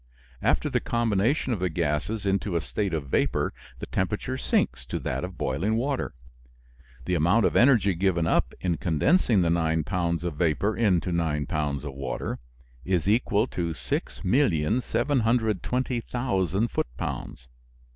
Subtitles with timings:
[0.41, 4.97] After the combination of the gases into a state of vapor the temperature sinks to
[4.97, 6.15] that of boiling water.
[7.05, 11.45] The amount of energy given up in condensing the nine pounds of vapor into nine
[11.45, 12.39] pounds of water
[12.83, 17.47] is equal to 6,720,000 foot pounds.